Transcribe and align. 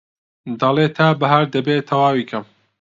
دەڵێ 0.59 0.87
تا 0.97 1.07
بەهار 1.19 1.45
دەبێ 1.55 1.75
تەواوی 1.89 2.27
کەم 2.29 2.45